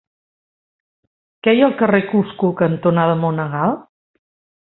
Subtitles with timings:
[1.47, 3.77] Què hi ha al carrer Cusco cantonada Monegal?